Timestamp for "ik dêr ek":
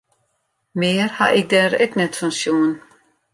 1.39-1.93